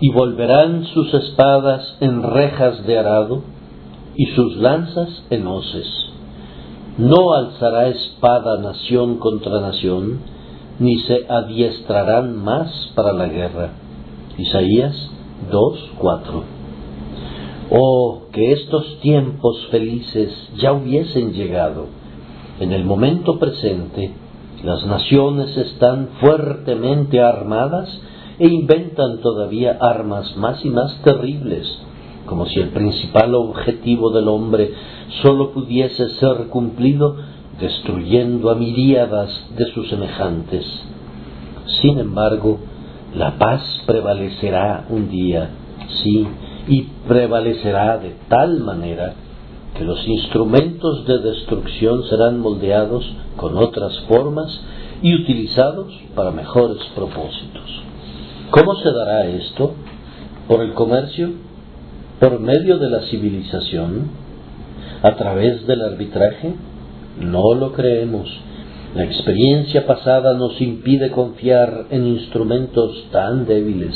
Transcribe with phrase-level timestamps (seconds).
[0.00, 3.42] y volverán sus espadas en rejas de arado
[4.16, 5.86] y sus lanzas en hoces.
[6.98, 10.20] No alzará espada nación contra nación,
[10.78, 13.70] ni se adiestrarán más para la guerra.
[14.38, 14.94] Isaías
[15.50, 16.60] 2.4
[17.72, 21.86] Oh, que estos tiempos felices ya hubiesen llegado.
[22.58, 24.12] En el momento presente,
[24.64, 27.88] las naciones están fuertemente armadas
[28.40, 31.68] e inventan todavía armas más y más terribles,
[32.24, 34.72] como si el principal objetivo del hombre
[35.22, 37.16] sólo pudiese ser cumplido
[37.60, 40.64] destruyendo a miríadas de sus semejantes.
[41.82, 42.58] Sin embargo,
[43.14, 45.50] la paz prevalecerá un día,
[46.02, 46.26] sí,
[46.66, 49.14] y prevalecerá de tal manera
[49.76, 53.04] que los instrumentos de destrucción serán moldeados
[53.36, 54.60] con otras formas
[55.02, 57.89] y utilizados para mejores propósitos.
[58.50, 59.74] ¿Cómo se dará esto?
[60.48, 61.30] ¿Por el comercio?
[62.18, 64.10] ¿Por medio de la civilización?
[65.02, 66.54] ¿A través del arbitraje?
[67.20, 68.28] No lo creemos.
[68.96, 73.94] La experiencia pasada nos impide confiar en instrumentos tan débiles.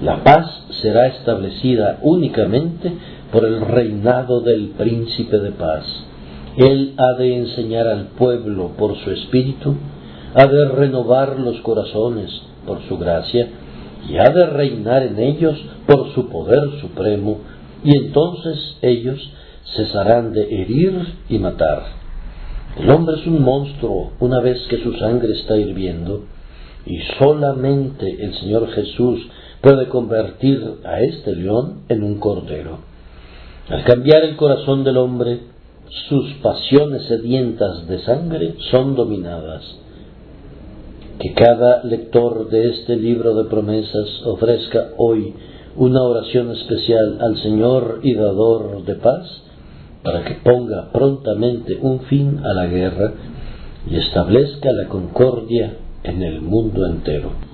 [0.00, 0.46] La paz
[0.80, 2.92] será establecida únicamente
[3.32, 5.84] por el reinado del príncipe de paz.
[6.56, 9.74] Él ha de enseñar al pueblo por su espíritu,
[10.34, 12.30] ha de renovar los corazones
[12.64, 13.48] por su gracia,
[14.08, 17.40] y ha de reinar en ellos por su poder supremo,
[17.84, 19.18] y entonces ellos
[19.76, 21.84] cesarán de herir y matar.
[22.78, 26.24] El hombre es un monstruo una vez que su sangre está hirviendo,
[26.86, 29.20] y solamente el Señor Jesús
[29.60, 32.78] puede convertir a este león en un cordero.
[33.68, 35.40] Al cambiar el corazón del hombre,
[36.08, 39.62] sus pasiones sedientas de sangre son dominadas
[41.22, 45.32] que cada lector de este libro de promesas ofrezca hoy
[45.76, 49.44] una oración especial al Señor y dador de paz
[50.02, 53.12] para que ponga prontamente un fin a la guerra
[53.88, 57.51] y establezca la concordia en el mundo entero.